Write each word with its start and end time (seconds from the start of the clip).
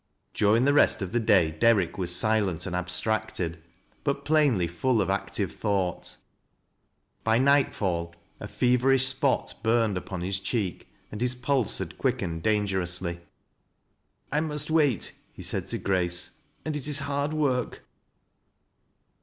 During 0.33 0.65
the 0.65 0.73
rest 0.73 1.03
of 1.03 1.11
the 1.11 1.19
day 1.19 1.51
Derrick 1.51 1.95
was 1.95 2.15
silent 2.15 2.65
and 2.65 2.75
abstracted, 2.75 3.61
but 4.03 4.25
plainly 4.25 4.65
full 4.67 4.99
of 4.99 5.11
active 5.11 5.51
thought. 5.51 6.15
By 7.23 7.37
night 7.37 7.71
fall 7.75 8.15
a 8.39 8.47
feverish 8.47 9.05
spot 9.07 9.53
burned 9.61 9.97
upon 9.97 10.21
his 10.21 10.39
cheek, 10.39 10.87
and 11.11 11.21
his 11.21 11.35
pulse 11.35 11.79
liad 11.79 11.99
quickened 11.99 12.41
dangerously." 12.41 13.19
I 14.31 14.39
must 14.39 14.71
wait," 14.71 15.11
he 15.33 15.43
said 15.43 15.67
to 15.67 15.77
Grace," 15.77 16.31
and 16.65 16.75
it 16.75 16.87
is 16.87 17.01
hard 17.01 17.31
work.' 17.31 17.83